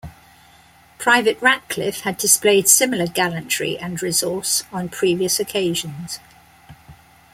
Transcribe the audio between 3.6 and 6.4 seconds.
and resource on previous occasions.